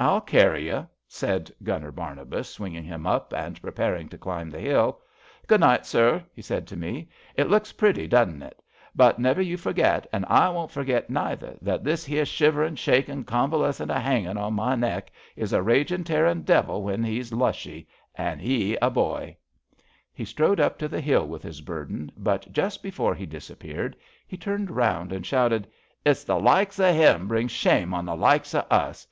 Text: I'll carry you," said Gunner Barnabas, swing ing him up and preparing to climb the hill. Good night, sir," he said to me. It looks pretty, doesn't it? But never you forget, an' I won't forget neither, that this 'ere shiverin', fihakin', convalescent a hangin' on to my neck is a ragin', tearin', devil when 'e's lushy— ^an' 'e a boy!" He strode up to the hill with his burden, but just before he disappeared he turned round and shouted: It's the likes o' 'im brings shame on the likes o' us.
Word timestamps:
I'll 0.00 0.22
carry 0.22 0.64
you," 0.66 0.88
said 1.06 1.52
Gunner 1.62 1.92
Barnabas, 1.92 2.48
swing 2.48 2.74
ing 2.74 2.84
him 2.84 3.06
up 3.06 3.34
and 3.34 3.60
preparing 3.60 4.08
to 4.08 4.16
climb 4.16 4.48
the 4.48 4.58
hill. 4.60 5.02
Good 5.46 5.60
night, 5.60 5.84
sir," 5.84 6.24
he 6.32 6.40
said 6.40 6.66
to 6.68 6.76
me. 6.78 7.10
It 7.34 7.50
looks 7.50 7.70
pretty, 7.74 8.06
doesn't 8.08 8.40
it? 8.42 8.62
But 8.96 9.18
never 9.18 9.42
you 9.42 9.58
forget, 9.58 10.06
an' 10.10 10.24
I 10.26 10.48
won't 10.48 10.70
forget 10.70 11.10
neither, 11.10 11.58
that 11.60 11.84
this 11.84 12.08
'ere 12.08 12.24
shiverin', 12.24 12.76
fihakin', 12.76 13.26
convalescent 13.26 13.90
a 13.90 13.98
hangin' 14.00 14.38
on 14.38 14.44
to 14.52 14.56
my 14.56 14.74
neck 14.74 15.12
is 15.36 15.52
a 15.52 15.60
ragin', 15.60 16.02
tearin', 16.02 16.44
devil 16.44 16.82
when 16.82 17.04
'e's 17.04 17.30
lushy— 17.34 17.86
^an' 18.18 18.40
'e 18.40 18.74
a 18.80 18.88
boy!" 18.88 19.36
He 20.14 20.24
strode 20.24 20.60
up 20.60 20.78
to 20.78 20.88
the 20.88 21.02
hill 21.02 21.26
with 21.28 21.42
his 21.42 21.60
burden, 21.60 22.10
but 22.16 22.50
just 22.54 22.82
before 22.82 23.14
he 23.14 23.26
disappeared 23.26 23.96
he 24.26 24.38
turned 24.38 24.70
round 24.70 25.12
and 25.12 25.26
shouted: 25.26 25.68
It's 26.06 26.24
the 26.24 26.40
likes 26.40 26.80
o' 26.80 26.88
'im 26.88 27.28
brings 27.28 27.52
shame 27.52 27.92
on 27.92 28.06
the 28.06 28.16
likes 28.16 28.54
o' 28.54 28.60
us. 28.70 29.06